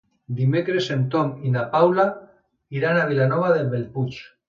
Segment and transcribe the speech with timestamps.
[0.37, 2.07] Dimecres en Tom i na Paula
[2.81, 4.23] iran a Vilanova de Bellpuig.